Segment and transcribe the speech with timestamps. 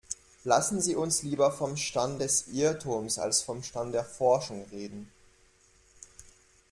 [0.43, 5.11] Lassen Sie uns lieber vom Stand des Irrtums als vom Stand der Forschung reden.